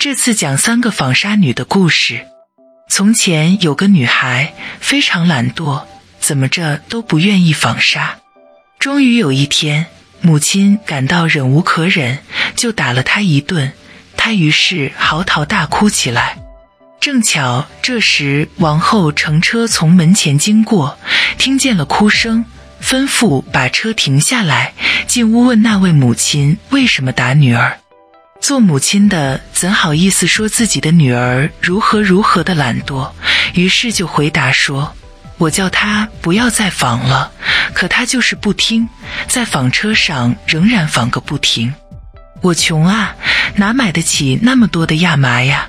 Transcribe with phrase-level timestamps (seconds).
[0.00, 2.26] 这次讲三个纺纱女的故事。
[2.88, 5.82] 从前有个女孩，非常懒惰，
[6.18, 8.16] 怎么着都不愿意纺纱。
[8.78, 9.88] 终于有一天，
[10.22, 12.20] 母亲感到忍无可忍，
[12.56, 13.74] 就打了她一顿。
[14.16, 16.38] 她于是嚎啕大哭起来。
[16.98, 20.98] 正巧这时王后乘车从门前经过，
[21.36, 22.46] 听见了哭声，
[22.82, 24.72] 吩咐把车停下来，
[25.06, 27.76] 进屋问那位母亲为什么打女儿。
[28.40, 33.08] 做母亲的怎好意思说自己的女儿如何如何的懒惰？
[33.54, 34.92] 于是就回答说
[35.38, 37.30] ：“我叫她不要再纺了，
[37.74, 38.88] 可她就是不听，
[39.28, 41.72] 在纺车上仍然纺个不停。
[42.40, 43.14] 我穷啊，
[43.54, 45.68] 哪买得起那么多的亚麻呀？”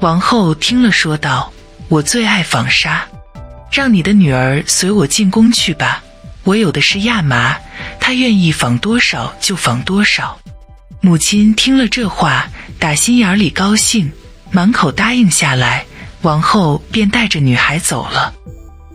[0.00, 1.52] 王后听了说道
[1.88, 3.04] ：“我最爱纺纱，
[3.70, 6.02] 让你的女儿随我进宫去吧。
[6.44, 7.56] 我有的是亚麻，
[7.98, 10.38] 她愿意纺多少就纺多少。”
[11.00, 14.10] 母亲听了这话，打心眼里高兴，
[14.50, 15.84] 满口答应下来。
[16.22, 18.34] 王后便带着女孩走了。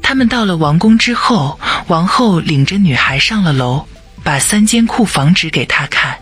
[0.02, 3.86] 他们到了王宫之后，王后领着女孩上了楼，
[4.24, 6.18] 把三间库房指给她看。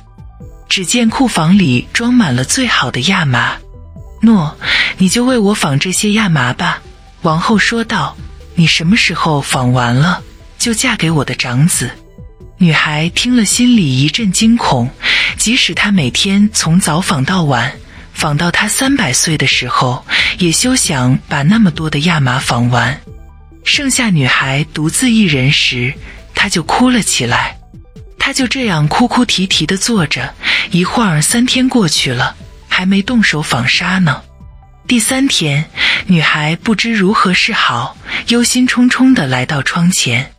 [0.67, 3.58] 只见库房里装满了最好的亚麻。
[4.22, 4.56] 诺，
[5.00, 6.81] 你就为我纺这些亚麻吧。
[7.23, 8.16] 王后说道
[8.54, 10.22] ：“你什么时候纺完了，
[10.59, 11.89] 就嫁给我的长子。”
[12.59, 14.88] 女孩听了，心里一阵惊恐。
[15.40, 17.72] 即使他每天从早纺到晚，
[18.14, 20.06] 纺到他三百岁的时候，
[20.38, 23.00] 也休想把那么多的亚麻纺完。
[23.64, 25.94] 剩下女孩独自一人时，
[26.36, 27.58] 她就哭了起来。
[28.20, 30.36] 她就这样哭哭啼啼地坐着，
[30.72, 32.36] 一会儿三天过去了，
[32.67, 34.22] 还没动手纺纱呢。
[34.88, 35.64] 第三天，
[36.06, 37.95] 女孩不知如何是好，
[38.28, 40.34] 忧心忡忡地来到窗前。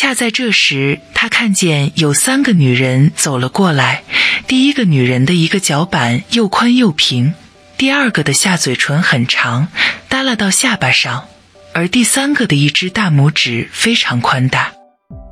[0.00, 4.04] 恰在这时，他看见有三个女人走了过来。
[4.46, 7.34] 第一个女人的一个脚板又宽又平，
[7.76, 9.66] 第二个的下嘴唇很长，
[10.08, 11.26] 耷拉到下巴上，
[11.74, 14.72] 而第三个的一只大拇指非常宽大。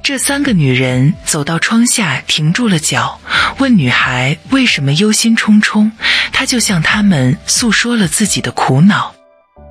[0.02, 3.20] 这三个女人走到窗下，停住了脚，
[3.58, 5.92] 问女孩为什么忧心忡忡。
[6.32, 9.14] 她就向他们诉说了自己的苦恼。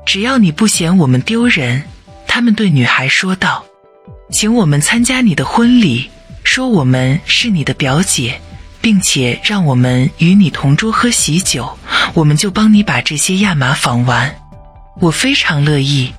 [0.06, 1.83] 只要你不嫌我们丢人，
[2.25, 3.64] 他们对女孩说道。
[4.31, 6.09] 请我们参加你的婚礼，
[6.43, 8.39] 说我们是你的表姐，
[8.81, 11.77] 并且让我们与你同桌喝喜酒，
[12.13, 14.35] 我们就帮你把这些亚麻纺完。
[14.99, 16.11] 我非常乐意。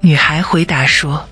[0.00, 1.28] 女孩回答说。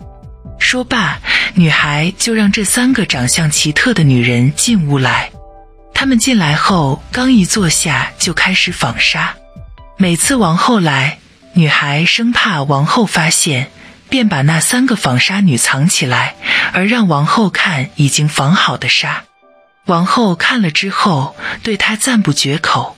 [0.59, 1.19] 说罢，
[1.55, 5.31] 女孩就让这三个长相奇特的女人进屋来。
[5.95, 9.35] 她们进来后，刚一坐下就开始纺纱。
[9.97, 11.19] 每次王后来，
[11.53, 13.71] 女孩生怕王后发现。
[14.09, 16.35] 便把那三个纺纱女藏起来，
[16.73, 19.25] 而让王后看已经纺好的纱。
[19.87, 22.97] 王后看了之后，对她赞不绝口。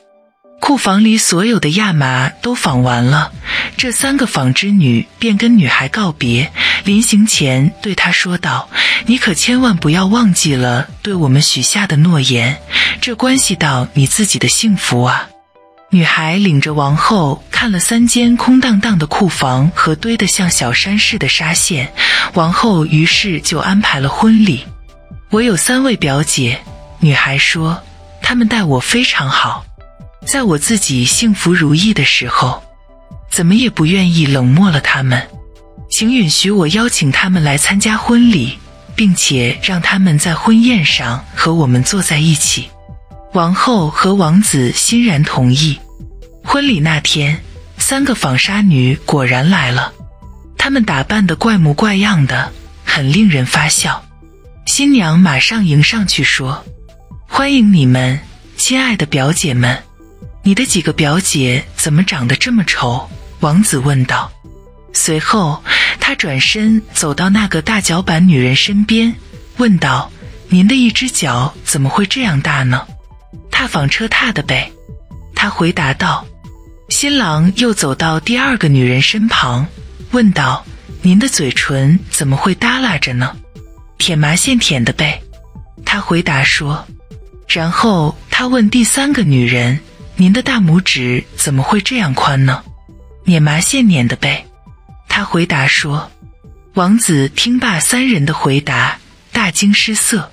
[0.60, 3.32] 库房里所有的亚麻都纺完了，
[3.78, 6.52] 这三个纺织女便跟女孩告别，
[6.84, 8.68] 临行前对她说道
[9.06, 12.60] ：“你可千万不要忘记了对我们许下的诺言，
[13.00, 15.29] 这关系到你自己的幸福啊。”
[15.92, 21.92] 女孩领着王后看了三间空荡荡的库房和堆得像小山似的纱线，
[22.34, 24.64] 王后于是就安排了婚礼。
[25.30, 26.60] 我有三位表姐，
[27.00, 27.82] 女孩说，
[28.22, 29.64] 她们待我非常好，
[30.24, 32.62] 在我自己幸福如意的时候，
[33.28, 35.26] 怎么也不愿意冷漠了她们。
[35.90, 38.60] 请允许我邀请她们来参加婚礼，
[38.94, 42.70] 并且让她们在婚宴上和我们坐在一起。
[43.32, 45.78] 王后和王子欣然同意。
[46.42, 47.40] 婚礼那天，
[47.78, 49.92] 三个纺纱女果然来了。
[50.58, 52.50] 她们打扮得怪模怪样的，
[52.84, 54.04] 很令人发笑。
[54.66, 56.64] 新娘马上迎上去说
[57.28, 58.18] ：“欢迎你们，
[58.56, 59.80] 亲爱的表姐们。
[60.42, 63.08] 你的几个表姐怎么长得这么丑？”
[63.38, 64.30] 王子问道。
[64.92, 65.62] 随后，
[66.00, 69.14] 他转身走到那个大脚板女人身边，
[69.58, 70.10] 问道
[70.50, 72.84] ：“您的一只脚怎么会这样大呢？”
[73.60, 74.72] 踏纺车踏的呗，
[75.34, 76.24] 他回答道。
[76.88, 79.66] 新郎又走到第二个女人身旁，
[80.12, 80.64] 问道
[81.04, 83.36] ：“您的嘴唇怎么会耷拉着呢？”
[83.98, 85.20] 舔麻线舔的呗，
[85.84, 86.82] 他回答说。
[87.46, 89.78] 然后他问第三个女人
[90.16, 92.64] ：“您的大拇指怎么会这样宽呢？”
[93.24, 94.42] 捻麻线捻的呗，
[95.06, 96.10] 他回答说。
[96.72, 98.98] 王子听罢三人的回答，
[99.32, 100.32] 大惊失色，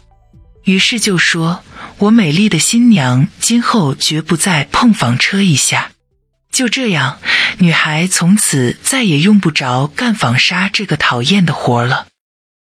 [0.64, 1.62] 于是就说。
[2.00, 5.92] 我美丽的新娘今后绝不再碰纺车一下。
[6.52, 7.20] 就这样，
[7.58, 12.08] 女孩从此再也用不着干纺纱这个讨厌的活了。